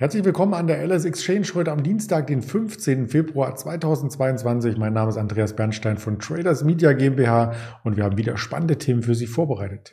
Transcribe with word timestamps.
Herzlich 0.00 0.24
willkommen 0.24 0.54
an 0.54 0.68
der 0.68 0.80
LS 0.86 1.04
Exchange 1.06 1.48
heute 1.56 1.72
am 1.72 1.82
Dienstag, 1.82 2.28
den 2.28 2.40
15. 2.40 3.08
Februar 3.08 3.56
2022. 3.56 4.76
Mein 4.76 4.92
Name 4.92 5.10
ist 5.10 5.16
Andreas 5.16 5.56
Bernstein 5.56 5.98
von 5.98 6.20
Traders 6.20 6.62
Media 6.62 6.92
GmbH 6.92 7.52
und 7.82 7.96
wir 7.96 8.04
haben 8.04 8.16
wieder 8.16 8.36
spannende 8.36 8.78
Themen 8.78 9.02
für 9.02 9.16
Sie 9.16 9.26
vorbereitet. 9.26 9.90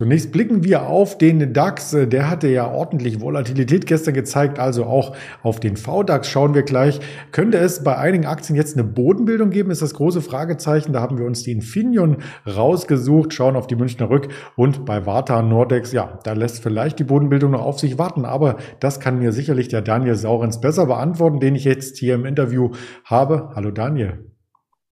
Zunächst 0.00 0.32
blicken 0.32 0.64
wir 0.64 0.88
auf 0.88 1.18
den 1.18 1.52
DAX. 1.52 1.92
Der 1.92 2.28
hatte 2.28 2.48
ja 2.48 2.68
ordentlich 2.68 3.20
Volatilität 3.20 3.86
gestern 3.86 4.12
gezeigt, 4.14 4.58
also 4.58 4.86
auch 4.86 5.14
auf 5.44 5.60
den 5.60 5.76
VDAX 5.76 6.28
schauen 6.28 6.52
wir 6.52 6.64
gleich. 6.64 6.98
Könnte 7.30 7.58
es 7.58 7.84
bei 7.84 7.96
einigen 7.96 8.26
Aktien 8.26 8.56
jetzt 8.56 8.76
eine 8.76 8.82
Bodenbildung 8.82 9.50
geben, 9.50 9.70
ist 9.70 9.82
das 9.82 9.94
große 9.94 10.20
Fragezeichen. 10.20 10.92
Da 10.92 11.00
haben 11.00 11.16
wir 11.16 11.26
uns 11.26 11.44
die 11.44 11.52
Infineon 11.52 12.16
rausgesucht, 12.44 13.32
schauen 13.32 13.54
auf 13.54 13.68
die 13.68 13.76
Münchner 13.76 14.10
Rück 14.10 14.30
und 14.56 14.84
bei 14.84 15.06
Warta 15.06 15.40
Nordex, 15.42 15.92
ja, 15.92 16.18
da 16.24 16.32
lässt 16.32 16.60
vielleicht 16.60 16.98
die 16.98 17.04
Bodenbildung 17.04 17.52
noch 17.52 17.62
auf 17.62 17.78
sich 17.78 17.96
warten, 17.96 18.24
aber 18.24 18.56
das 18.80 18.98
kann 18.98 19.20
mir 19.20 19.30
sicherlich 19.30 19.68
der 19.68 19.82
Daniel 19.82 20.16
Saurens 20.16 20.60
besser 20.60 20.86
beantworten, 20.86 21.38
den 21.38 21.54
ich 21.54 21.62
jetzt 21.62 21.98
hier 21.98 22.16
im 22.16 22.26
Interview 22.26 22.72
habe. 23.04 23.50
Hallo 23.54 23.70
Daniel. 23.70 24.28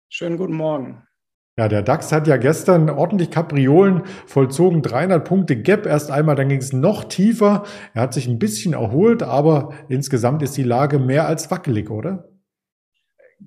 Schönen 0.09 0.35
guten 0.35 0.55
Morgen. 0.55 1.03
Ja, 1.59 1.67
der 1.67 1.81
DAX 1.81 2.13
hat 2.13 2.25
ja 2.25 2.37
gestern 2.37 2.89
ordentlich 2.89 3.31
Kapriolen 3.31 4.03
vollzogen, 4.25 4.81
300 4.81 5.27
Punkte 5.27 5.57
Gap 5.57 5.85
erst 5.85 6.09
einmal, 6.09 6.37
dann 6.37 6.47
ging 6.47 6.59
es 6.59 6.71
noch 6.71 7.03
tiefer. 7.03 7.63
Er 7.93 8.03
hat 8.03 8.13
sich 8.13 8.29
ein 8.29 8.39
bisschen 8.39 8.71
erholt, 8.71 9.23
aber 9.23 9.73
insgesamt 9.89 10.41
ist 10.41 10.55
die 10.55 10.63
Lage 10.63 10.99
mehr 10.99 11.27
als 11.27 11.51
wackelig, 11.51 11.89
oder? 11.89 12.28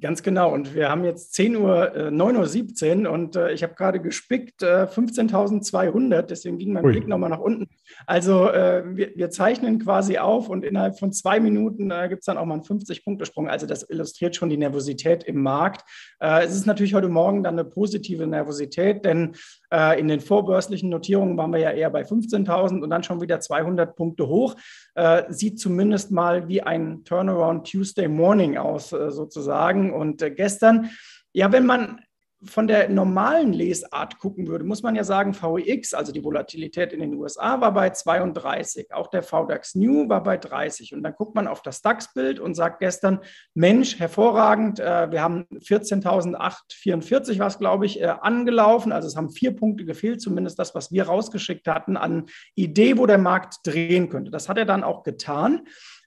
Ganz 0.00 0.22
genau. 0.22 0.52
Und 0.52 0.74
wir 0.74 0.88
haben 0.88 1.04
jetzt 1.04 1.34
10 1.34 1.54
Uhr, 1.56 1.94
äh, 1.94 2.08
9.17 2.08 3.04
Uhr 3.04 3.12
und 3.12 3.36
äh, 3.36 3.52
ich 3.52 3.62
habe 3.62 3.74
gerade 3.74 4.00
gespickt 4.00 4.62
äh, 4.62 4.84
15.200, 4.84 6.22
deswegen 6.22 6.56
ging 6.56 6.72
mein 6.72 6.84
Ui. 6.84 6.92
Blick 6.92 7.06
nochmal 7.06 7.28
nach 7.28 7.40
unten. 7.40 7.68
Also 8.06 8.48
äh, 8.48 8.84
wir, 8.86 9.12
wir, 9.14 9.28
zeichnen 9.28 9.78
quasi 9.78 10.16
auf 10.16 10.48
und 10.48 10.64
innerhalb 10.64 10.98
von 10.98 11.12
zwei 11.12 11.40
Minuten 11.40 11.90
äh, 11.90 12.08
gibt 12.08 12.20
es 12.20 12.26
dann 12.26 12.38
auch 12.38 12.46
mal 12.46 12.54
einen 12.54 12.62
50-Punkte-Sprung. 12.62 13.50
Also 13.50 13.66
das 13.66 13.88
illustriert 13.88 14.34
schon 14.34 14.48
die 14.48 14.56
Nervosität 14.56 15.24
im 15.24 15.42
Markt. 15.42 15.84
Äh, 16.20 16.44
es 16.44 16.54
ist 16.54 16.66
natürlich 16.66 16.94
heute 16.94 17.10
Morgen 17.10 17.42
dann 17.42 17.58
eine 17.58 17.68
positive 17.68 18.26
Nervosität, 18.26 19.04
denn 19.04 19.34
äh, 19.70 20.00
in 20.00 20.08
den 20.08 20.20
vorbörslichen 20.20 20.88
Notierungen 20.88 21.36
waren 21.36 21.52
wir 21.52 21.60
ja 21.60 21.70
eher 21.70 21.90
bei 21.90 22.02
15.000 22.02 22.80
und 22.80 22.88
dann 22.88 23.02
schon 23.02 23.20
wieder 23.20 23.40
200 23.40 23.94
Punkte 23.94 24.26
hoch. 24.26 24.56
Äh, 24.94 25.24
sieht 25.28 25.60
zumindest 25.60 26.10
mal 26.10 26.48
wie 26.48 26.62
ein 26.62 27.04
Turnaround 27.04 27.70
Tuesday 27.70 28.08
Morning 28.08 28.56
aus, 28.56 28.92
äh, 28.92 29.10
sozusagen. 29.82 29.92
Und 29.92 30.36
gestern, 30.36 30.90
ja, 31.32 31.52
wenn 31.52 31.66
man 31.66 32.00
von 32.44 32.66
der 32.66 32.88
normalen 32.88 33.52
Lesart 33.52 34.18
gucken 34.18 34.48
würde, 34.48 34.64
muss 34.64 34.82
man 34.82 34.96
ja 34.96 35.04
sagen, 35.04 35.32
VEX, 35.32 35.94
also 35.94 36.10
die 36.10 36.24
Volatilität 36.24 36.92
in 36.92 36.98
den 36.98 37.14
USA, 37.14 37.60
war 37.60 37.72
bei 37.72 37.90
32. 37.90 38.92
Auch 38.92 39.06
der 39.06 39.22
VDAX 39.22 39.76
New 39.76 40.08
war 40.08 40.24
bei 40.24 40.38
30. 40.38 40.92
Und 40.92 41.04
dann 41.04 41.14
guckt 41.14 41.36
man 41.36 41.46
auf 41.46 41.62
das 41.62 41.82
DAX-Bild 41.82 42.40
und 42.40 42.56
sagt 42.56 42.80
gestern, 42.80 43.20
Mensch, 43.54 44.00
hervorragend, 44.00 44.80
äh, 44.80 45.08
wir 45.12 45.22
haben 45.22 45.46
14.844 45.52 47.38
was, 47.38 47.60
glaube 47.60 47.86
ich, 47.86 48.00
äh, 48.00 48.06
angelaufen. 48.06 48.90
Also 48.90 49.06
es 49.06 49.16
haben 49.16 49.30
vier 49.30 49.54
Punkte 49.54 49.84
gefehlt, 49.84 50.20
zumindest 50.20 50.58
das, 50.58 50.74
was 50.74 50.90
wir 50.90 51.04
rausgeschickt 51.04 51.68
hatten, 51.68 51.96
an 51.96 52.26
Idee, 52.56 52.98
wo 52.98 53.06
der 53.06 53.18
Markt 53.18 53.58
drehen 53.62 54.08
könnte. 54.08 54.32
Das 54.32 54.48
hat 54.48 54.58
er 54.58 54.66
dann 54.66 54.82
auch 54.82 55.04
getan. 55.04 55.62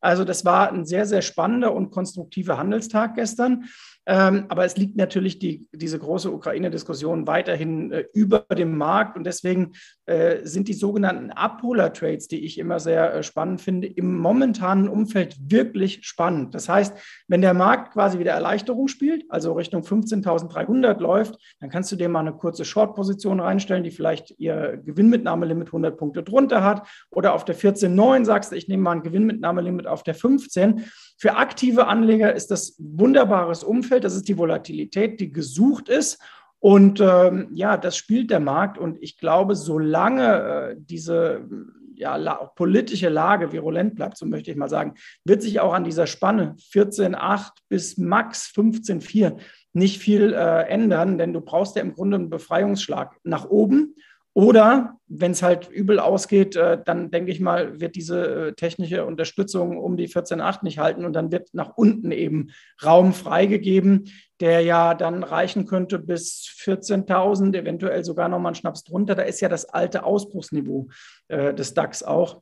Also 0.06 0.24
das 0.24 0.46
war 0.46 0.72
ein 0.72 0.86
sehr, 0.86 1.06
sehr 1.06 1.24
spannender 1.24 1.74
und 1.74 1.90
konstruktiver 1.90 2.58
Handelstag 2.58 3.16
gestern. 3.16 3.66
Ähm, 4.08 4.46
aber 4.50 4.66
es 4.66 4.78
liegt 4.78 4.98
natürlich 4.98 5.40
die, 5.40 5.68
diese 5.74 5.98
große 5.98 6.32
Ukraine-Diskussion 6.32 7.26
weiterhin 7.26 7.92
äh, 7.92 8.06
über 8.14 8.42
dem 8.42 8.78
Markt. 8.78 9.18
Und 9.18 9.24
deswegen 9.24 9.74
äh, 10.06 10.46
sind 10.46 10.68
die 10.68 10.74
sogenannten 10.74 11.32
Abholer-Trades, 11.32 12.28
die 12.28 12.46
ich 12.46 12.60
immer 12.60 12.80
sehr 12.80 13.16
äh, 13.16 13.24
spannend 13.24 13.62
finde, 13.62 13.88
im 13.88 14.16
momentanen 14.16 14.88
Umfeld 14.88 15.38
wirklich 15.40 16.06
spannend. 16.06 16.54
Das 16.54 16.70
heißt, 16.70 16.96
wenn 17.28 17.42
der 17.42 17.56
Markt 17.56 17.94
quasi 17.94 18.20
wieder 18.20 18.34
Erleichterung 18.34 18.88
spielt, 18.88 19.26
also 19.30 19.54
Richtung 19.54 19.82
15.300 19.82 21.00
läuft, 21.00 21.40
dann 21.60 21.72
kannst 21.72 21.92
du 21.92 21.96
dir 21.96 22.10
mal 22.10 22.20
eine 22.20 22.34
kurze 22.34 22.64
Short-Position 22.64 23.40
reinstellen, 23.40 23.84
die 23.84 23.92
vielleicht 23.92 24.36
ihr 24.38 24.80
Gewinnmitnahmelimit 24.86 25.70
100 25.70 25.98
Punkte 25.98 26.22
drunter 26.22 26.64
hat. 26.64 26.88
Oder 27.10 27.34
auf 27.34 27.44
der 27.44 27.56
14.9 27.56 28.24
sagst 28.24 28.52
du, 28.52 28.56
ich 28.56 28.68
nehme 28.68 28.84
mal 28.84 28.92
ein 28.92 29.04
Gewinnmitnahmelimit 29.04 29.88
auf 29.88 29.95
der 30.04 30.16
15. 30.16 30.86
Für 31.18 31.36
aktive 31.36 31.88
Anleger 31.88 32.34
ist 32.34 32.52
das 32.52 32.76
wunderbares 32.80 33.64
Umfeld. 33.64 34.04
Das 34.04 34.16
ist 34.16 34.28
die 34.28 34.38
Volatilität, 34.38 35.20
die 35.20 35.32
gesucht 35.32 35.90
ist. 35.90 36.20
Und 36.60 37.00
ähm, 37.00 37.50
ja, 37.54 37.78
das 37.78 37.96
spielt 37.96 38.32
der 38.32 38.40
Markt. 38.40 38.78
Und 38.78 38.98
ich 39.02 39.18
glaube, 39.18 39.56
solange 39.56 40.72
äh, 40.72 40.76
diese 40.78 41.48
ja, 41.96 42.16
la 42.16 42.52
politische 42.56 43.10
Lage 43.10 43.52
virulent 43.52 43.96
bleibt, 43.96 44.18
so 44.18 44.26
möchte 44.26 44.52
ich 44.52 44.58
mal 44.58 44.70
sagen, 44.70 44.96
wird 45.24 45.42
sich 45.42 45.60
auch 45.60 45.74
an 45.74 45.84
dieser 45.84 46.08
Spanne 46.08 46.56
14,8 46.72 47.52
bis 47.70 47.98
max 47.98 48.52
15,4 48.56 49.38
nicht 49.74 50.00
viel 50.00 50.34
äh, 50.34 50.68
ändern, 50.68 51.18
denn 51.18 51.34
du 51.34 51.42
brauchst 51.42 51.76
ja 51.76 51.82
im 51.82 51.94
Grunde 51.94 52.16
einen 52.16 52.30
Befreiungsschlag 52.30 53.16
nach 53.24 53.46
oben. 53.50 53.96
Oder 54.36 54.98
wenn 55.08 55.32
es 55.32 55.42
halt 55.42 55.70
übel 55.70 55.98
ausgeht, 55.98 56.58
äh, 56.58 56.78
dann 56.84 57.10
denke 57.10 57.32
ich 57.32 57.40
mal, 57.40 57.80
wird 57.80 57.96
diese 57.96 58.48
äh, 58.48 58.54
technische 58.54 59.06
Unterstützung 59.06 59.78
um 59.78 59.96
die 59.96 60.10
14.8 60.10 60.60
nicht 60.64 60.78
halten 60.78 61.06
und 61.06 61.14
dann 61.14 61.32
wird 61.32 61.54
nach 61.54 61.78
unten 61.78 62.12
eben 62.12 62.50
Raum 62.84 63.14
freigegeben, 63.14 64.12
der 64.42 64.60
ja 64.60 64.94
dann 64.94 65.24
reichen 65.24 65.66
könnte 65.66 66.00
bis 66.00 66.54
14.000, 66.62 67.56
eventuell 67.58 68.04
sogar 68.04 68.28
nochmal 68.28 68.50
einen 68.50 68.56
Schnaps 68.56 68.84
drunter. 68.84 69.16
Da 69.16 69.22
ist 69.22 69.40
ja 69.40 69.48
das 69.48 69.70
alte 69.70 70.04
Ausbruchsniveau 70.04 70.90
äh, 71.30 71.54
des 71.54 71.74
DAX 71.74 72.04
auch. 72.04 72.42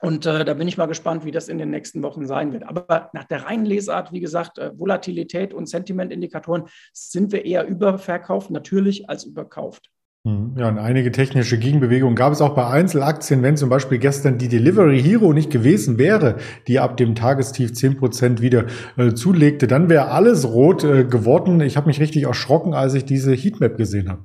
Und 0.00 0.26
äh, 0.26 0.44
da 0.44 0.54
bin 0.54 0.66
ich 0.66 0.76
mal 0.76 0.86
gespannt, 0.86 1.24
wie 1.24 1.30
das 1.30 1.48
in 1.48 1.58
den 1.58 1.70
nächsten 1.70 2.02
Wochen 2.02 2.26
sein 2.26 2.52
wird. 2.52 2.64
Aber 2.64 3.10
nach 3.12 3.24
der 3.24 3.44
reinen 3.44 3.64
Lesart, 3.64 4.12
wie 4.12 4.20
gesagt, 4.20 4.58
äh, 4.58 4.76
Volatilität 4.76 5.54
und 5.54 5.68
Sentimentindikatoren 5.68 6.64
sind 6.92 7.30
wir 7.30 7.44
eher 7.44 7.64
überverkauft, 7.64 8.50
natürlich 8.50 9.08
als 9.08 9.22
überkauft. 9.22 9.92
Mhm. 10.28 10.52
Ja, 10.58 10.68
und 10.68 10.78
einige 10.78 11.10
technische 11.10 11.58
Gegenbewegungen 11.58 12.14
gab 12.14 12.32
es 12.32 12.40
auch 12.42 12.54
bei 12.54 12.66
Einzelaktien, 12.66 13.42
wenn 13.42 13.56
zum 13.56 13.70
Beispiel 13.70 13.98
gestern 13.98 14.36
die 14.36 14.48
Delivery 14.48 15.00
Hero 15.02 15.32
nicht 15.32 15.50
gewesen 15.50 15.98
wäre, 15.98 16.36
die 16.66 16.78
ab 16.78 16.96
dem 16.96 17.14
Tagestief 17.14 17.72
zehn 17.72 17.96
Prozent 17.96 18.42
wieder 18.42 18.66
äh, 18.96 19.14
zulegte, 19.14 19.66
dann 19.66 19.88
wäre 19.88 20.10
alles 20.10 20.46
rot 20.46 20.84
äh, 20.84 21.04
geworden. 21.04 21.60
Ich 21.60 21.76
habe 21.76 21.86
mich 21.86 22.00
richtig 22.00 22.24
erschrocken, 22.24 22.74
als 22.74 22.94
ich 22.94 23.04
diese 23.04 23.32
Heatmap 23.32 23.78
gesehen 23.78 24.10
habe. 24.10 24.22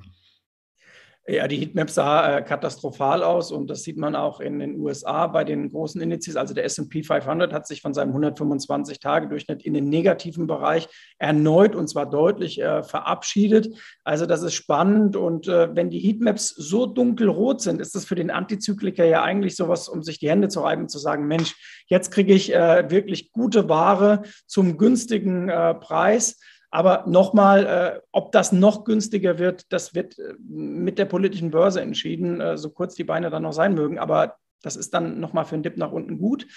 Ja, 1.26 1.48
die 1.48 1.56
Heatmap 1.56 1.88
sah 1.88 2.36
äh, 2.36 2.42
katastrophal 2.42 3.22
aus 3.22 3.50
und 3.50 3.70
das 3.70 3.82
sieht 3.82 3.96
man 3.96 4.14
auch 4.14 4.40
in 4.40 4.58
den 4.58 4.78
USA 4.78 5.26
bei 5.26 5.42
den 5.42 5.70
großen 5.70 5.98
Indizes. 6.02 6.36
Also 6.36 6.52
der 6.52 6.64
S&P 6.66 7.02
500 7.02 7.50
hat 7.50 7.66
sich 7.66 7.80
von 7.80 7.94
seinem 7.94 8.14
125-Tage-Durchschnitt 8.14 9.64
in 9.64 9.72
den 9.72 9.88
negativen 9.88 10.46
Bereich 10.46 10.86
erneut 11.18 11.74
und 11.74 11.88
zwar 11.88 12.10
deutlich 12.10 12.60
äh, 12.60 12.82
verabschiedet. 12.82 13.74
Also 14.04 14.26
das 14.26 14.42
ist 14.42 14.52
spannend 14.52 15.16
und 15.16 15.48
äh, 15.48 15.74
wenn 15.74 15.88
die 15.88 15.98
Heatmaps 15.98 16.48
so 16.48 16.84
dunkelrot 16.84 17.62
sind, 17.62 17.80
ist 17.80 17.94
das 17.94 18.04
für 18.04 18.16
den 18.16 18.30
Antizykliker 18.30 19.06
ja 19.06 19.22
eigentlich 19.22 19.56
sowas, 19.56 19.88
um 19.88 20.02
sich 20.02 20.18
die 20.18 20.28
Hände 20.28 20.48
zu 20.48 20.60
reiben, 20.60 20.90
zu 20.90 20.98
sagen, 20.98 21.26
Mensch, 21.26 21.84
jetzt 21.86 22.10
kriege 22.10 22.34
ich 22.34 22.54
äh, 22.54 22.90
wirklich 22.90 23.32
gute 23.32 23.70
Ware 23.70 24.24
zum 24.46 24.76
günstigen 24.76 25.48
äh, 25.48 25.72
Preis. 25.72 26.38
Aber 26.74 27.04
nochmal, 27.06 27.66
äh, 27.66 28.00
ob 28.10 28.32
das 28.32 28.50
noch 28.50 28.82
günstiger 28.82 29.38
wird, 29.38 29.72
das 29.72 29.94
wird 29.94 30.18
äh, 30.18 30.34
mit 30.40 30.98
der 30.98 31.04
politischen 31.04 31.52
Börse 31.52 31.80
entschieden, 31.80 32.40
äh, 32.40 32.58
so 32.58 32.68
kurz 32.68 32.96
die 32.96 33.04
Beine 33.04 33.30
dann 33.30 33.44
noch 33.44 33.52
sein 33.52 33.74
mögen. 33.74 34.00
Aber 34.00 34.38
das 34.60 34.74
ist 34.74 34.92
dann 34.92 35.20
nochmal 35.20 35.44
für 35.44 35.54
einen 35.54 35.62
Dip 35.62 35.76
nach 35.76 35.92
unten 35.92 36.18
gut. 36.18 36.48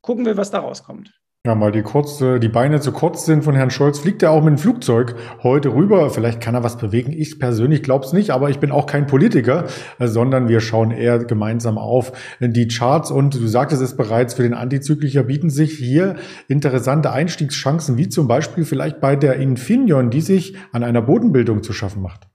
Gucken 0.00 0.26
wir, 0.26 0.36
was 0.36 0.52
da 0.52 0.60
rauskommt. 0.60 1.12
Ja, 1.46 1.60
weil 1.60 1.72
die, 1.72 1.82
kurz, 1.82 2.20
die 2.20 2.48
Beine 2.48 2.80
zu 2.80 2.90
kurz 2.90 3.26
sind 3.26 3.44
von 3.44 3.54
Herrn 3.54 3.68
Scholz, 3.68 3.98
fliegt 3.98 4.22
er 4.22 4.30
auch 4.30 4.42
mit 4.42 4.52
dem 4.52 4.56
Flugzeug 4.56 5.14
heute 5.42 5.74
rüber. 5.74 6.08
Vielleicht 6.08 6.40
kann 6.40 6.54
er 6.54 6.62
was 6.62 6.78
bewegen. 6.78 7.12
Ich 7.12 7.38
persönlich 7.38 7.82
glaube 7.82 8.06
es 8.06 8.14
nicht, 8.14 8.30
aber 8.30 8.48
ich 8.48 8.60
bin 8.60 8.70
auch 8.70 8.86
kein 8.86 9.06
Politiker, 9.06 9.66
äh, 9.98 10.06
sondern 10.06 10.48
wir 10.48 10.60
schauen 10.60 10.90
eher 10.90 11.18
gemeinsam 11.18 11.76
auf 11.76 12.12
die 12.40 12.66
Charts. 12.68 13.10
Und 13.10 13.34
du 13.34 13.46
sagtest 13.46 13.82
es 13.82 13.94
bereits, 13.94 14.32
für 14.32 14.42
den 14.42 14.54
Antizykliker 14.54 15.24
bieten 15.24 15.50
sich 15.50 15.76
hier 15.76 16.16
interessante 16.48 17.12
Einstiegschancen, 17.12 17.98
wie 17.98 18.08
zum 18.08 18.26
Beispiel 18.26 18.64
vielleicht 18.64 19.02
bei 19.02 19.14
der 19.14 19.36
Infineon, 19.36 20.08
die 20.08 20.22
sich 20.22 20.56
an 20.72 20.82
einer 20.82 21.02
Bodenbildung 21.02 21.62
zu 21.62 21.74
schaffen 21.74 22.00
macht. 22.00 22.26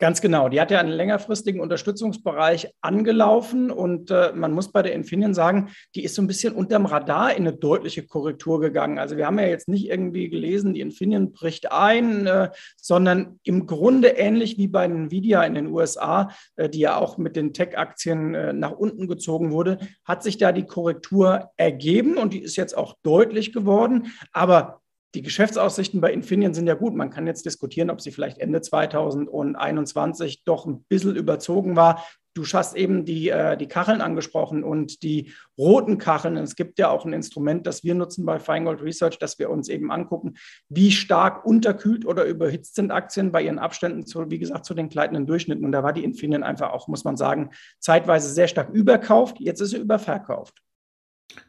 Ganz 0.00 0.22
genau. 0.22 0.48
Die 0.48 0.58
hat 0.58 0.70
ja 0.70 0.80
einen 0.80 0.88
längerfristigen 0.88 1.60
Unterstützungsbereich 1.60 2.72
angelaufen 2.80 3.70
und 3.70 4.10
äh, 4.10 4.32
man 4.34 4.50
muss 4.52 4.72
bei 4.72 4.80
der 4.80 4.94
Infineon 4.94 5.34
sagen, 5.34 5.68
die 5.94 6.04
ist 6.04 6.14
so 6.14 6.22
ein 6.22 6.26
bisschen 6.26 6.54
unterm 6.54 6.86
Radar 6.86 7.36
in 7.36 7.46
eine 7.46 7.52
deutliche 7.52 8.06
Korrektur 8.06 8.60
gegangen. 8.60 8.98
Also 8.98 9.18
wir 9.18 9.26
haben 9.26 9.38
ja 9.38 9.44
jetzt 9.44 9.68
nicht 9.68 9.90
irgendwie 9.90 10.30
gelesen, 10.30 10.72
die 10.72 10.80
Infineon 10.80 11.32
bricht 11.32 11.70
ein, 11.70 12.26
äh, 12.26 12.48
sondern 12.78 13.40
im 13.42 13.66
Grunde 13.66 14.08
ähnlich 14.08 14.56
wie 14.56 14.68
bei 14.68 14.86
Nvidia 14.86 15.42
in 15.42 15.54
den 15.54 15.66
USA, 15.66 16.30
äh, 16.56 16.70
die 16.70 16.80
ja 16.80 16.96
auch 16.96 17.18
mit 17.18 17.36
den 17.36 17.52
Tech-Aktien 17.52 18.34
äh, 18.34 18.52
nach 18.54 18.72
unten 18.72 19.06
gezogen 19.06 19.50
wurde, 19.50 19.80
hat 20.06 20.22
sich 20.22 20.38
da 20.38 20.52
die 20.52 20.64
Korrektur 20.64 21.50
ergeben 21.58 22.16
und 22.16 22.32
die 22.32 22.40
ist 22.40 22.56
jetzt 22.56 22.74
auch 22.74 22.94
deutlich 23.02 23.52
geworden. 23.52 24.06
Aber 24.32 24.80
die 25.14 25.22
Geschäftsaussichten 25.22 26.00
bei 26.00 26.12
Infineon 26.12 26.54
sind 26.54 26.66
ja 26.66 26.74
gut. 26.74 26.94
Man 26.94 27.10
kann 27.10 27.26
jetzt 27.26 27.44
diskutieren, 27.44 27.90
ob 27.90 28.00
sie 28.00 28.12
vielleicht 28.12 28.38
Ende 28.38 28.60
2021 28.60 30.44
doch 30.44 30.66
ein 30.66 30.84
bisschen 30.84 31.16
überzogen 31.16 31.74
war. 31.76 32.04
Du 32.34 32.44
hast 32.44 32.76
eben 32.76 33.04
die, 33.04 33.28
äh, 33.28 33.56
die 33.56 33.66
Kacheln 33.66 34.00
angesprochen 34.00 34.62
und 34.62 35.02
die 35.02 35.32
roten 35.58 35.98
Kacheln. 35.98 36.36
Es 36.36 36.54
gibt 36.54 36.78
ja 36.78 36.88
auch 36.88 37.04
ein 37.04 37.12
Instrument, 37.12 37.66
das 37.66 37.82
wir 37.82 37.96
nutzen 37.96 38.24
bei 38.24 38.38
Feingold 38.38 38.82
Research, 38.82 39.18
dass 39.18 39.40
wir 39.40 39.50
uns 39.50 39.68
eben 39.68 39.90
angucken, 39.90 40.34
wie 40.68 40.92
stark 40.92 41.44
unterkühlt 41.44 42.06
oder 42.06 42.24
überhitzt 42.24 42.76
sind 42.76 42.92
Aktien 42.92 43.32
bei 43.32 43.42
ihren 43.42 43.58
Abständen 43.58 44.06
zu, 44.06 44.30
wie 44.30 44.38
gesagt, 44.38 44.64
zu 44.64 44.74
den 44.74 44.88
gleitenden 44.88 45.26
Durchschnitten. 45.26 45.64
Und 45.64 45.72
da 45.72 45.82
war 45.82 45.92
die 45.92 46.04
Infineon 46.04 46.44
einfach 46.44 46.70
auch, 46.70 46.86
muss 46.86 47.02
man 47.02 47.16
sagen, 47.16 47.50
zeitweise 47.80 48.32
sehr 48.32 48.46
stark 48.46 48.70
überkauft. 48.70 49.40
Jetzt 49.40 49.60
ist 49.60 49.70
sie 49.70 49.78
überverkauft. 49.78 50.62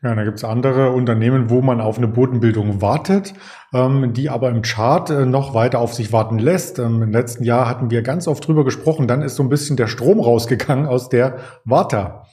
Ja, 0.04 0.16
da 0.16 0.24
gibt 0.24 0.38
es 0.38 0.44
andere 0.44 0.92
Unternehmen, 0.92 1.50
wo 1.50 1.62
man 1.62 1.80
auf 1.80 1.98
eine 1.98 2.08
Bodenbildung 2.08 2.82
wartet, 2.82 3.34
ähm, 3.74 4.14
die 4.14 4.30
aber 4.30 4.50
im 4.50 4.64
Chart 4.64 5.10
äh, 5.10 5.26
noch 5.26 5.54
weiter 5.54 5.80
auf 5.80 5.94
sich 5.94 6.12
warten 6.12 6.40
lässt. 6.40 6.80
Ähm, 6.80 7.04
Im 7.04 7.12
letzten 7.12 7.44
Jahr 7.44 7.70
hatten 7.70 7.92
wir 7.92 8.02
ganz 8.02 8.28
oft 8.28 8.48
drüber 8.48 8.66
gesprochen, 8.66 9.08
dann 9.08 9.22
ist 9.22 9.36
so 9.36 9.44
ein 9.44 9.50
bisschen 9.50 9.78
der 9.78 9.88
Strom 9.88 10.20
rausgegangen 10.20 10.88
aus 10.88 11.10
der 11.10 11.38
Warta. 11.66 12.26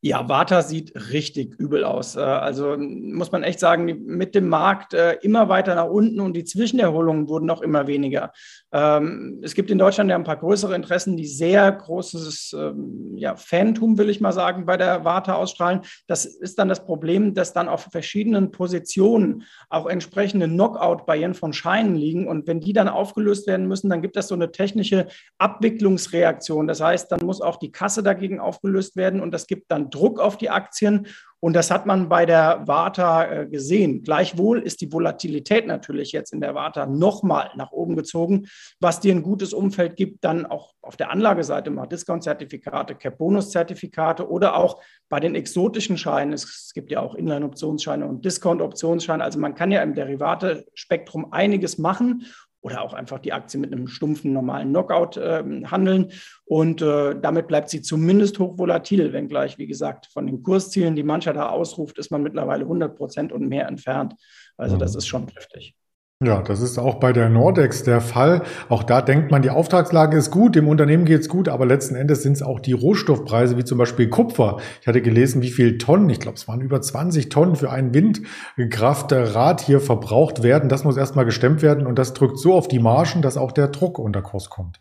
Ja, 0.00 0.28
Warta 0.28 0.62
sieht 0.62 0.92
richtig 1.10 1.56
übel 1.58 1.82
aus. 1.82 2.14
Äh, 2.14 2.20
also 2.20 2.76
muss 2.78 3.32
man 3.32 3.42
echt 3.42 3.58
sagen, 3.58 3.84
mit 4.06 4.36
dem 4.36 4.48
Markt 4.48 4.94
äh, 4.94 5.14
immer 5.22 5.48
weiter 5.48 5.74
nach 5.74 5.88
unten 5.88 6.20
und 6.20 6.34
die 6.34 6.44
Zwischenerholungen 6.44 7.28
wurden 7.28 7.46
noch 7.46 7.62
immer 7.62 7.88
weniger. 7.88 8.32
Ähm, 8.70 9.40
es 9.42 9.54
gibt 9.54 9.72
in 9.72 9.78
Deutschland 9.78 10.08
ja 10.08 10.14
ein 10.14 10.22
paar 10.22 10.36
größere 10.36 10.76
Interessen, 10.76 11.16
die 11.16 11.26
sehr 11.26 11.72
großes 11.72 12.54
ähm, 12.56 13.16
ja, 13.16 13.34
Fantum, 13.34 13.98
will 13.98 14.08
ich 14.08 14.20
mal 14.20 14.30
sagen, 14.30 14.66
bei 14.66 14.76
der 14.76 15.04
Warta 15.04 15.34
ausstrahlen. 15.34 15.80
Das 16.06 16.24
ist 16.24 16.60
dann 16.60 16.68
das 16.68 16.84
Problem, 16.84 17.34
dass 17.34 17.52
dann 17.52 17.68
auf 17.68 17.88
verschiedenen 17.90 18.52
Positionen 18.52 19.42
auch 19.68 19.86
entsprechende 19.86 20.46
Knockout-Barrieren 20.46 21.34
von 21.34 21.52
Scheinen 21.52 21.96
liegen. 21.96 22.28
Und 22.28 22.46
wenn 22.46 22.60
die 22.60 22.72
dann 22.72 22.88
aufgelöst 22.88 23.48
werden 23.48 23.66
müssen, 23.66 23.90
dann 23.90 24.02
gibt 24.02 24.16
es 24.16 24.28
so 24.28 24.36
eine 24.36 24.52
technische 24.52 25.08
Abwicklungsreaktion. 25.38 26.68
Das 26.68 26.80
heißt, 26.80 27.10
dann 27.10 27.26
muss 27.26 27.40
auch 27.40 27.56
die 27.56 27.72
Kasse 27.72 28.04
dagegen 28.04 28.38
aufgelöst 28.38 28.94
werden 28.94 29.20
und 29.20 29.32
das 29.32 29.48
gibt 29.48 29.72
dann 29.72 29.87
Druck 29.90 30.20
auf 30.20 30.36
die 30.36 30.50
Aktien. 30.50 31.06
Und 31.40 31.54
das 31.54 31.70
hat 31.70 31.86
man 31.86 32.08
bei 32.08 32.26
der 32.26 32.66
Warta 32.66 33.24
äh, 33.24 33.46
gesehen. 33.46 34.02
Gleichwohl 34.02 34.60
ist 34.60 34.80
die 34.80 34.92
Volatilität 34.92 35.68
natürlich 35.68 36.10
jetzt 36.10 36.32
in 36.32 36.40
der 36.40 36.56
Warta 36.56 36.86
nochmal 36.86 37.52
nach 37.54 37.70
oben 37.70 37.94
gezogen, 37.94 38.48
was 38.80 38.98
dir 38.98 39.14
ein 39.14 39.22
gutes 39.22 39.52
Umfeld 39.52 39.94
gibt, 39.94 40.24
dann 40.24 40.46
auch 40.46 40.74
auf 40.82 40.96
der 40.96 41.10
Anlageseite 41.10 41.70
mal 41.70 41.86
Discount-Zertifikate, 41.86 42.96
Cap-Bonus-Zertifikate 42.96 44.28
oder 44.28 44.56
auch 44.56 44.82
bei 45.08 45.20
den 45.20 45.36
exotischen 45.36 45.96
Scheinen. 45.96 46.32
Es 46.32 46.72
gibt 46.74 46.90
ja 46.90 47.00
auch 47.00 47.14
Inline-Optionsscheine 47.14 48.04
und 48.06 48.24
Discount-Optionsscheine. 48.24 49.22
Also 49.22 49.38
man 49.38 49.54
kann 49.54 49.70
ja 49.70 49.82
im 49.82 49.94
Derivate-Spektrum 49.94 51.32
einiges 51.32 51.78
machen 51.78 52.24
oder 52.60 52.82
auch 52.82 52.92
einfach 52.92 53.18
die 53.18 53.32
Aktie 53.32 53.60
mit 53.60 53.72
einem 53.72 53.86
stumpfen 53.86 54.32
normalen 54.32 54.70
Knockout 54.70 55.16
äh, 55.16 55.42
handeln. 55.64 56.12
Und 56.44 56.82
äh, 56.82 57.18
damit 57.20 57.46
bleibt 57.48 57.70
sie 57.70 57.82
zumindest 57.82 58.38
hochvolatil, 58.38 59.12
wenngleich, 59.12 59.58
wie 59.58 59.66
gesagt, 59.66 60.06
von 60.06 60.26
den 60.26 60.42
Kurszielen, 60.42 60.96
die 60.96 61.02
mancher 61.02 61.32
da 61.32 61.48
ausruft, 61.48 61.98
ist 61.98 62.10
man 62.10 62.22
mittlerweile 62.22 62.64
100 62.64 62.96
Prozent 62.96 63.32
und 63.32 63.48
mehr 63.48 63.68
entfernt. 63.68 64.14
Also 64.56 64.76
das 64.76 64.92
mhm. 64.92 64.98
ist 64.98 65.06
schon 65.06 65.26
kräftig. 65.26 65.74
Ja, 66.24 66.42
das 66.42 66.60
ist 66.62 66.78
auch 66.78 66.96
bei 66.96 67.12
der 67.12 67.28
Nordex 67.28 67.84
der 67.84 68.00
Fall. 68.00 68.42
Auch 68.68 68.82
da 68.82 69.02
denkt 69.02 69.30
man, 69.30 69.40
die 69.40 69.50
Auftragslage 69.50 70.16
ist 70.16 70.32
gut, 70.32 70.56
dem 70.56 70.66
Unternehmen 70.66 71.04
geht's 71.04 71.28
gut, 71.28 71.48
aber 71.48 71.64
letzten 71.64 71.94
Endes 71.94 72.24
sind 72.24 72.32
es 72.32 72.42
auch 72.42 72.58
die 72.58 72.72
Rohstoffpreise, 72.72 73.56
wie 73.56 73.62
zum 73.62 73.78
Beispiel 73.78 74.08
Kupfer. 74.08 74.56
Ich 74.80 74.88
hatte 74.88 75.00
gelesen, 75.00 75.42
wie 75.42 75.50
viel 75.50 75.78
Tonnen, 75.78 76.10
ich 76.10 76.18
glaube, 76.18 76.36
es 76.36 76.48
waren 76.48 76.60
über 76.60 76.82
20 76.82 77.28
Tonnen 77.28 77.54
für 77.54 77.70
ein 77.70 77.94
Windkraftrad 77.94 79.60
hier 79.60 79.80
verbraucht 79.80 80.42
werden. 80.42 80.68
Das 80.68 80.82
muss 80.82 80.96
erstmal 80.96 81.24
gestemmt 81.24 81.62
werden 81.62 81.86
und 81.86 82.00
das 82.00 82.14
drückt 82.14 82.40
so 82.40 82.52
auf 82.52 82.66
die 82.66 82.80
Margen, 82.80 83.22
dass 83.22 83.36
auch 83.36 83.52
der 83.52 83.68
Druck 83.68 84.00
unter 84.00 84.20
Kurs 84.20 84.50
kommt. 84.50 84.80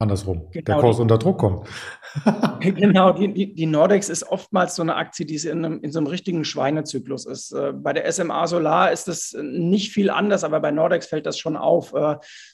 Andersrum, 0.00 0.48
genau, 0.52 0.64
der 0.64 0.76
Kurs 0.76 1.00
unter 1.00 1.18
Druck 1.18 1.38
kommt. 1.38 1.68
genau, 2.60 3.12
die, 3.12 3.34
die, 3.34 3.52
die, 3.52 3.66
Nordex 3.66 4.08
ist 4.08 4.22
oftmals 4.22 4.76
so 4.76 4.82
eine 4.82 4.94
Aktie, 4.94 5.26
die 5.26 5.34
in, 5.48 5.64
einem, 5.64 5.80
in 5.82 5.90
so 5.90 5.98
einem 5.98 6.06
richtigen 6.06 6.44
Schweinezyklus 6.44 7.26
ist. 7.26 7.50
Äh, 7.50 7.72
bei 7.72 7.92
der 7.92 8.10
SMA 8.12 8.46
Solar 8.46 8.92
ist 8.92 9.08
das 9.08 9.36
nicht 9.40 9.92
viel 9.92 10.10
anders, 10.10 10.44
aber 10.44 10.60
bei 10.60 10.70
Nordex 10.70 11.06
fällt 11.06 11.26
das 11.26 11.36
schon 11.36 11.56
auf. 11.56 11.92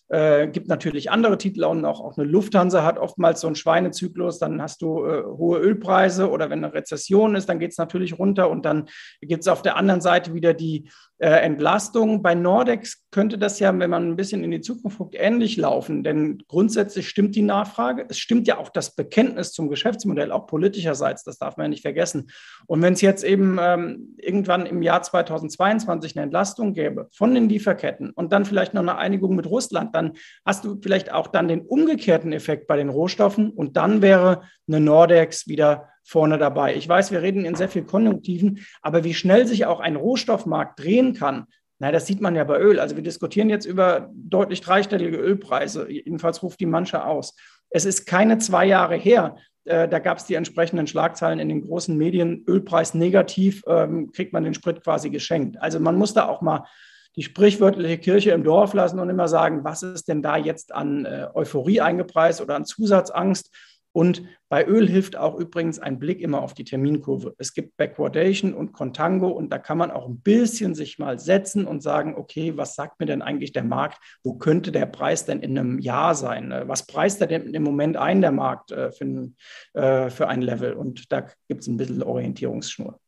Äh, 0.09 0.49
gibt 0.49 0.69
natürlich 0.69 1.11
andere 1.11 1.39
Titel 1.39 1.65
und 1.65 1.85
auch, 1.87 2.01
auch 2.01 2.19
eine 2.19 2.27
Lufthansa 2.27 2.85
hat 2.85 2.99
oftmals 2.99 3.41
so 3.41 3.47
einen 3.47 3.57
Schweinezyklus. 3.57 4.39
Dann 4.39 4.61
hast 4.61 4.83
du 4.83 5.05
äh, 5.07 5.23
hohe 5.25 5.59
Ölpreise 5.59 6.31
oder 6.31 6.51
wenn 6.51 6.63
eine 6.63 6.75
Rezession 6.75 7.35
ist, 7.35 7.49
dann 7.49 7.59
geht 7.59 7.71
es 7.71 7.79
natürlich 7.79 8.19
runter 8.19 8.51
und 8.51 8.67
dann 8.67 8.89
gibt 9.23 9.43
es 9.43 9.49
auf 9.49 9.63
der 9.63 9.77
anderen 9.77 10.03
Seite 10.03 10.35
wieder 10.35 10.53
die 10.53 10.91
äh, 11.19 11.29
Entlastung. 11.29 12.23
Bei 12.23 12.35
Nordex 12.35 13.03
könnte 13.11 13.39
das 13.39 13.61
ja, 13.61 13.77
wenn 13.79 13.89
man 13.89 14.11
ein 14.11 14.17
bisschen 14.17 14.45
in 14.45 14.51
die 14.51 14.61
Zukunft 14.61 14.99
guckt, 14.99 15.15
ähnlich 15.19 15.57
laufen, 15.57 16.05
denn 16.05 16.43
grundsätzlich 16.49 17.09
stimmt 17.09 17.35
die 17.35 17.43
Nachfrage. 17.43 18.05
Es 18.09 18.19
stimmt 18.19 18.47
ja 18.47 18.59
auch 18.59 18.69
das 18.69 18.95
Bekenntnis 18.95 19.53
zum 19.53 19.71
Geschäftsmodell, 19.71 20.33
auch 20.33 20.47
politischerseits, 20.47 21.25
das 21.25 21.39
darf 21.39 21.57
man 21.57 21.65
ja 21.65 21.69
nicht 21.71 21.83
vergessen. 21.83 22.31
Und 22.67 22.83
wenn 22.83 22.93
es 22.93 23.01
jetzt 23.01 23.25
eben 23.25 23.59
ähm, 23.59 24.17
irgendwann 24.19 24.67
im 24.67 24.83
Jahr 24.83 25.03
2022 25.03 26.17
eine 26.17 26.25
Entlastung 26.25 26.75
gäbe 26.75 27.09
von 27.13 27.35
den 27.35 27.49
Lieferketten 27.49 28.11
und 28.11 28.33
dann 28.33 28.45
vielleicht 28.45 28.75
noch 28.75 28.83
eine 28.83 28.99
Einigung 28.99 29.35
mit 29.35 29.47
Russland, 29.47 29.94
dann 29.95 30.13
hast 30.45 30.65
du 30.65 30.79
vielleicht 30.83 31.13
auch 31.13 31.29
dann 31.29 31.49
den 31.49 31.63
umgekehrten 31.63 32.33
Effekt 32.33 32.67
bei 32.67 32.77
den 32.77 32.89
Rohstoffen 32.89 33.51
und 33.51 33.77
dann 33.77 34.03
wäre 34.03 34.43
eine 34.69 34.81
Nordex 34.81 35.49
wieder 35.49 35.89
vorne 36.03 36.39
dabei. 36.39 36.75
Ich 36.77 36.89
weiß, 36.89 37.11
wir 37.11 37.23
reden 37.23 37.45
in 37.45 37.55
sehr 37.55 37.69
viel 37.69 37.85
Konjunktiven, 37.85 38.65
aber 38.83 39.05
wie 39.05 39.15
schnell 39.15 39.47
sich 39.47 39.67
auch 39.67 39.81
ein 39.81 39.97
Rohstoffmarkt 39.97 40.81
drehen 40.81 41.15
kann, 41.15 41.47
na, 41.79 41.91
das 41.91 42.07
sieht 42.07 42.21
man 42.21 42.37
ja 42.37 42.45
bei 42.45 42.59
Öl. 42.61 42.79
Also 42.79 42.97
wir 42.97 43.03
diskutieren 43.03 43.51
jetzt 43.51 43.67
über 43.67 44.11
deutlich 44.15 44.61
dreistellige 44.61 45.17
Ölpreise. 45.17 45.91
Jedenfalls 45.91 46.43
ruft 46.43 46.61
die 46.61 46.67
manche 46.67 47.05
aus. 47.05 47.35
Es 47.69 47.85
ist 47.85 48.07
keine 48.07 48.39
zwei 48.39 48.65
Jahre 48.65 48.97
her. 48.97 49.37
Äh, 49.65 49.89
da 49.89 49.99
gab 49.99 50.19
es 50.19 50.25
die 50.25 50.35
entsprechenden 50.35 50.87
Schlagzeilen 50.87 51.41
in 51.41 51.49
den 51.49 51.63
großen 51.63 51.97
Medien. 51.97 52.45
Ölpreis 52.47 52.95
negativ, 52.95 53.63
ähm, 53.67 54.13
kriegt 54.13 54.33
man 54.33 54.45
den 54.45 54.55
Sprit 54.55 54.83
quasi 54.85 55.11
geschenkt. 55.11 55.61
Also 55.61 55.81
man 55.81 55.97
muss 55.97 56.15
da 56.15 56.29
auch 56.29 56.43
mal 56.43 56.65
die 57.17 57.23
sprichwörtliche 57.23 57.99
Kirche 57.99 58.31
im 58.33 58.45
Dorf 58.45 58.75
lassen 58.75 58.99
und 58.99 59.11
immer 59.11 59.29
sagen, 59.29 59.65
was 59.65 59.83
ist 59.83 60.09
denn 60.09 60.23
da 60.23 60.37
jetzt 60.37 60.75
an 60.75 61.05
äh, 61.05 61.29
Euphorie 61.35 61.81
eingepreist 61.81 62.41
oder 62.41 62.57
an 62.57 62.65
Zusatzangst? 62.65 63.51
Und 63.97 64.25
bei 64.49 64.67
Öl 64.67 64.89
hilft 64.89 65.17
auch 65.17 65.37
übrigens 65.37 65.79
ein 65.79 66.01
Blick 66.01 66.21
immer 66.21 66.43
auf 66.43 66.53
die 66.53 66.65
Terminkurve. 66.65 67.33
Es 67.39 67.55
gibt 67.55 67.77
Backwardation 67.77 68.53
und 68.53 68.73
Contango 68.73 69.29
und 69.29 69.51
da 69.51 69.59
kann 69.59 69.79
man 69.79 69.93
auch 69.93 70.09
ein 70.09 70.19
bisschen 70.19 70.75
sich 70.75 70.99
mal 70.99 71.21
setzen 71.21 71.65
und 71.65 71.81
sagen, 71.81 72.17
okay, 72.17 72.57
was 72.57 72.75
sagt 72.75 72.99
mir 72.99 73.07
denn 73.07 73.23
eigentlich 73.23 73.53
der 73.53 73.63
Markt? 73.63 74.01
Wo 74.25 74.35
könnte 74.35 74.73
der 74.73 74.87
Preis 74.87 75.27
denn 75.27 75.39
in 75.41 75.57
einem 75.57 75.79
Jahr 75.79 76.17
sein? 76.17 76.53
Was 76.67 76.89
preist 76.89 77.21
er 77.21 77.29
denn 77.29 77.55
im 77.55 77.63
Moment 77.63 77.97
ein, 77.97 78.21
der 78.21 78.33
Markt, 78.33 78.73
äh, 78.73 78.91
für, 78.91 79.31
äh, 79.75 80.11
für 80.11 80.27
ein 80.27 80.43
Level? 80.43 80.73
Und 80.73 81.13
da 81.13 81.29
gibt 81.47 81.61
es 81.61 81.69
ein 81.69 81.77
bisschen 81.77 82.03
Orientierungsschnur. 82.03 82.99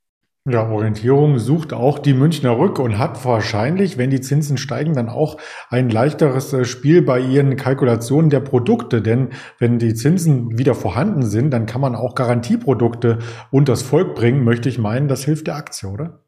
Ja, 0.49 0.71
Orientierung 0.71 1.41
sucht 1.41 1.73
auch 1.73 1.99
die 1.99 2.15
Münchner 2.15 2.57
Rück 2.57 2.79
und 2.79 2.99
hat 2.99 3.25
wahrscheinlich, 3.25 3.99
wenn 3.99 4.11
die 4.11 4.21
Zinsen 4.21 4.59
steigen, 4.59 4.95
dann 4.95 5.09
auch 5.09 5.39
ein 5.71 5.91
leichteres 5.91 6.53
äh, 6.53 6.65
Spiel 6.65 7.03
bei 7.03 7.19
ihren 7.19 7.57
Kalkulationen 7.57 8.31
der 8.31 8.39
Produkte. 8.39 9.03
Denn 9.03 9.31
wenn 9.59 9.81
die 9.81 9.95
Zinsen 9.95 10.57
wieder 10.57 10.77
vorhanden 10.77 11.23
sind, 11.23 11.51
dann 11.51 11.67
kann 11.67 11.81
man 11.81 11.97
auch 11.97 12.15
Garantieprodukte 12.15 13.19
unters 13.51 13.83
Volk 13.83 14.15
bringen, 14.15 14.45
möchte 14.45 14.69
ich 14.69 14.79
meinen. 14.79 15.09
Das 15.09 15.25
hilft 15.25 15.49
der 15.49 15.57
Aktie, 15.57 15.89
oder? 15.89 16.21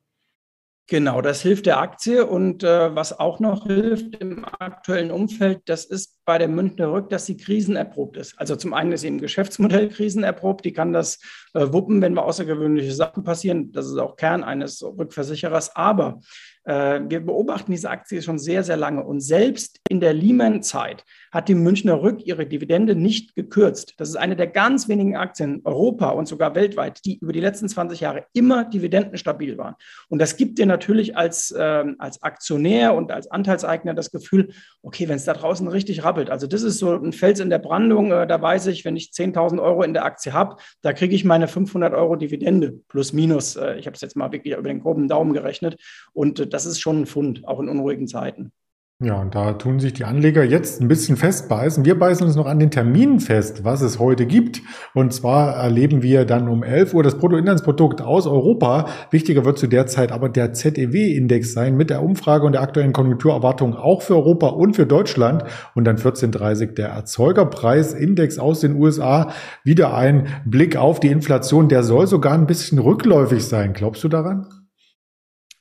Genau, 0.88 1.20
das 1.20 1.42
hilft 1.42 1.66
der 1.66 1.78
Aktie. 1.78 2.26
Und 2.26 2.64
äh, 2.64 2.96
was 2.96 3.16
auch 3.16 3.38
noch 3.38 3.66
hilft 3.68 4.16
im 4.16 4.44
aktuellen 4.58 5.12
Umfeld, 5.12 5.60
das 5.66 5.84
ist 5.84 6.17
bei 6.28 6.36
der 6.36 6.48
Münchner 6.48 6.92
Rück, 6.92 7.08
dass 7.08 7.24
sie 7.24 7.38
krisenerprobt 7.38 8.18
ist. 8.18 8.38
Also 8.38 8.54
zum 8.54 8.74
einen 8.74 8.92
ist 8.92 9.00
sie 9.00 9.08
im 9.08 9.18
Geschäftsmodell 9.18 9.88
krisenerprobt, 9.88 10.62
die 10.62 10.74
kann 10.74 10.92
das 10.92 11.20
äh, 11.54 11.72
wuppen, 11.72 12.02
wenn 12.02 12.12
wir 12.12 12.22
außergewöhnliche 12.22 12.92
Sachen 12.92 13.24
passieren. 13.24 13.72
Das 13.72 13.86
ist 13.86 13.96
auch 13.96 14.14
Kern 14.16 14.44
eines 14.44 14.82
Rückversicherers. 14.82 15.74
Aber 15.74 16.20
äh, 16.68 17.00
wir 17.08 17.20
beobachten 17.20 17.72
diese 17.72 17.88
Aktie 17.88 18.20
schon 18.20 18.38
sehr, 18.38 18.62
sehr 18.62 18.76
lange. 18.76 19.02
Und 19.02 19.20
selbst 19.20 19.80
in 19.88 20.00
der 20.00 20.12
Lehman-Zeit 20.12 21.02
hat 21.32 21.48
die 21.48 21.54
Münchner 21.54 22.02
Rück 22.02 22.26
ihre 22.26 22.46
Dividende 22.46 22.94
nicht 22.94 23.34
gekürzt. 23.34 23.94
Das 23.96 24.10
ist 24.10 24.16
eine 24.16 24.36
der 24.36 24.48
ganz 24.48 24.86
wenigen 24.86 25.16
Aktien 25.16 25.56
in 25.56 25.60
Europa 25.64 26.10
und 26.10 26.28
sogar 26.28 26.54
weltweit, 26.54 27.04
die 27.06 27.18
über 27.18 27.32
die 27.32 27.40
letzten 27.40 27.70
20 27.70 28.00
Jahre 28.00 28.26
immer 28.34 28.66
dividendenstabil 28.66 29.56
waren. 29.56 29.76
Und 30.10 30.20
das 30.20 30.36
gibt 30.36 30.58
dir 30.58 30.66
natürlich 30.66 31.16
als, 31.16 31.50
äh, 31.52 31.84
als 31.98 32.22
Aktionär 32.22 32.94
und 32.94 33.12
als 33.12 33.30
Anteilseigner 33.30 33.94
das 33.94 34.10
Gefühl, 34.10 34.50
okay, 34.82 35.08
wenn 35.08 35.16
es 35.16 35.24
da 35.24 35.32
draußen 35.32 35.66
richtig 35.68 36.04
rappelt. 36.18 36.30
Also 36.30 36.46
das 36.46 36.62
ist 36.62 36.78
so 36.78 36.94
ein 36.94 37.12
Fels 37.12 37.40
in 37.40 37.50
der 37.50 37.58
Brandung. 37.58 38.12
Äh, 38.12 38.26
da 38.26 38.40
weiß 38.40 38.66
ich, 38.66 38.84
wenn 38.84 38.96
ich 38.96 39.10
10.000 39.10 39.62
Euro 39.62 39.82
in 39.82 39.94
der 39.94 40.04
Aktie 40.04 40.32
habe, 40.32 40.56
da 40.82 40.92
kriege 40.92 41.14
ich 41.14 41.24
meine 41.24 41.48
500 41.48 41.94
Euro 41.94 42.16
Dividende 42.16 42.72
plus 42.88 43.12
minus. 43.12 43.56
Äh, 43.56 43.78
ich 43.78 43.86
habe 43.86 43.94
es 43.94 44.00
jetzt 44.00 44.16
mal 44.16 44.32
wirklich 44.32 44.54
über 44.54 44.68
den 44.68 44.80
groben 44.80 45.08
Daumen 45.08 45.32
gerechnet. 45.32 45.80
Und 46.12 46.40
äh, 46.40 46.46
das 46.46 46.66
ist 46.66 46.80
schon 46.80 47.02
ein 47.02 47.06
Fund, 47.06 47.46
auch 47.46 47.60
in 47.60 47.68
unruhigen 47.68 48.08
Zeiten. 48.08 48.52
Ja, 49.00 49.20
und 49.20 49.36
da 49.36 49.52
tun 49.52 49.78
sich 49.78 49.92
die 49.92 50.04
Anleger 50.04 50.42
jetzt 50.42 50.80
ein 50.80 50.88
bisschen 50.88 51.16
festbeißen. 51.16 51.84
Wir 51.84 51.96
beißen 51.96 52.26
uns 52.26 52.34
noch 52.34 52.46
an 52.46 52.58
den 52.58 52.72
Terminen 52.72 53.20
fest, 53.20 53.62
was 53.62 53.80
es 53.80 54.00
heute 54.00 54.26
gibt. 54.26 54.60
Und 54.92 55.12
zwar 55.12 55.54
erleben 55.54 56.02
wir 56.02 56.24
dann 56.24 56.48
um 56.48 56.64
11 56.64 56.94
Uhr 56.94 57.04
das 57.04 57.16
Bruttoinlandsprodukt 57.16 58.02
aus 58.02 58.26
Europa. 58.26 58.88
Wichtiger 59.12 59.44
wird 59.44 59.56
zu 59.56 59.68
der 59.68 59.86
Zeit 59.86 60.10
aber 60.10 60.28
der 60.28 60.52
ZEW-Index 60.52 61.52
sein 61.52 61.76
mit 61.76 61.90
der 61.90 62.02
Umfrage 62.02 62.44
und 62.44 62.54
der 62.54 62.62
aktuellen 62.62 62.92
Konjunkturerwartung 62.92 63.76
auch 63.76 64.02
für 64.02 64.16
Europa 64.16 64.48
und 64.48 64.74
für 64.74 64.86
Deutschland. 64.86 65.44
Und 65.76 65.84
dann 65.84 65.96
14.30 65.96 66.74
der 66.74 66.88
Erzeugerpreisindex 66.88 68.40
aus 68.40 68.58
den 68.58 68.74
USA. 68.74 69.30
Wieder 69.62 69.94
ein 69.94 70.26
Blick 70.44 70.76
auf 70.76 70.98
die 70.98 71.12
Inflation. 71.12 71.68
Der 71.68 71.84
soll 71.84 72.08
sogar 72.08 72.32
ein 72.32 72.48
bisschen 72.48 72.80
rückläufig 72.80 73.44
sein. 73.44 73.74
Glaubst 73.74 74.02
du 74.02 74.08
daran? 74.08 74.48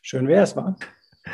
Schön 0.01 0.27
wäre 0.27 0.41
es, 0.41 0.55
war 0.55 0.75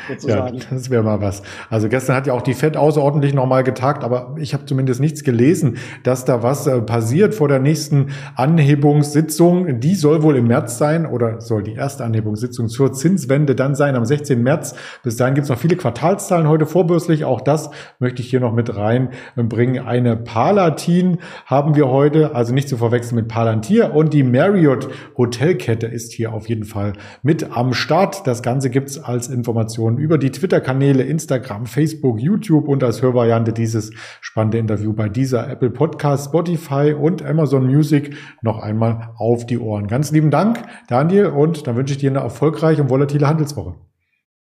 sozusagen. 0.08 0.56
Ja, 0.56 0.64
das 0.70 0.90
wäre 0.90 1.02
mal 1.02 1.20
was. 1.20 1.42
Also 1.70 1.88
gestern 1.88 2.16
hat 2.16 2.26
ja 2.26 2.32
auch 2.32 2.42
die 2.42 2.54
FED 2.54 2.76
außerordentlich 2.76 3.34
nochmal 3.34 3.64
getagt, 3.64 4.04
aber 4.04 4.34
ich 4.38 4.54
habe 4.54 4.64
zumindest 4.66 5.00
nichts 5.00 5.24
gelesen, 5.24 5.78
dass 6.02 6.24
da 6.24 6.42
was 6.42 6.66
äh, 6.66 6.80
passiert 6.80 7.34
vor 7.34 7.48
der 7.48 7.58
nächsten 7.58 8.08
Anhebungssitzung. 8.36 9.80
Die 9.80 9.94
soll 9.94 10.22
wohl 10.22 10.36
im 10.36 10.46
März 10.46 10.78
sein 10.78 11.06
oder 11.06 11.40
soll 11.40 11.62
die 11.62 11.74
erste 11.74 12.04
Anhebungssitzung 12.04 12.68
zur 12.68 12.92
Zinswende 12.92 13.54
dann 13.54 13.74
sein 13.74 13.96
am 13.96 14.04
16. 14.04 14.42
März. 14.42 14.74
Bis 15.02 15.16
dahin 15.16 15.34
gibt 15.34 15.44
es 15.44 15.50
noch 15.50 15.58
viele 15.58 15.76
Quartalszahlen 15.76 16.48
heute 16.48 16.66
vorbörslich. 16.66 17.24
Auch 17.24 17.40
das 17.40 17.70
möchte 17.98 18.22
ich 18.22 18.30
hier 18.30 18.40
noch 18.40 18.52
mit 18.52 18.74
reinbringen. 18.76 19.84
Eine 19.84 20.16
Palatin 20.16 21.18
haben 21.46 21.74
wir 21.74 21.88
heute, 21.88 22.34
also 22.34 22.54
nicht 22.54 22.68
zu 22.68 22.76
verwechseln 22.76 23.16
mit 23.16 23.28
Palantir. 23.28 23.94
Und 23.94 24.14
die 24.14 24.22
Marriott 24.22 24.88
Hotelkette 25.16 25.86
ist 25.86 26.12
hier 26.12 26.32
auf 26.32 26.48
jeden 26.48 26.64
Fall 26.64 26.94
mit 27.22 27.56
am 27.56 27.74
Start. 27.74 28.26
Das 28.26 28.42
Ganze 28.42 28.70
gibt's 28.70 28.98
als 28.98 29.28
Information 29.28 29.83
Informationen 29.84 29.98
über 29.98 30.18
die 30.18 30.30
Twitter-Kanäle, 30.30 31.02
Instagram, 31.02 31.66
Facebook, 31.66 32.20
YouTube 32.20 32.68
und 32.68 32.82
als 32.82 33.02
Hörvariante 33.02 33.52
dieses 33.52 33.92
spannende 34.20 34.58
Interview 34.58 34.92
bei 34.92 35.08
dieser 35.08 35.48
Apple 35.48 35.70
Podcast, 35.70 36.26
Spotify 36.26 36.94
und 36.98 37.22
Amazon 37.24 37.66
Music 37.66 38.16
noch 38.42 38.58
einmal 38.58 39.10
auf 39.16 39.46
die 39.46 39.58
Ohren. 39.58 39.86
Ganz 39.86 40.10
lieben 40.12 40.30
Dank, 40.30 40.62
Daniel, 40.88 41.26
und 41.26 41.66
dann 41.66 41.76
wünsche 41.76 41.94
ich 41.94 41.98
dir 41.98 42.10
eine 42.10 42.20
erfolgreiche 42.20 42.82
und 42.82 42.90
volatile 42.90 43.28
Handelswoche. 43.28 43.74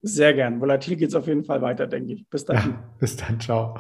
Sehr 0.03 0.33
gern. 0.33 0.61
Volatil 0.61 0.97
geht 0.97 1.11
es 1.11 1.15
auf 1.15 1.27
jeden 1.27 1.45
Fall 1.45 1.61
weiter, 1.61 1.87
denke 1.87 2.15
ich. 2.15 2.29
Bis 2.31 2.47
dann. 2.47 2.57
Ja, 2.57 2.83
bis 2.99 3.17
dann. 3.17 3.39
Ciao. 3.39 3.75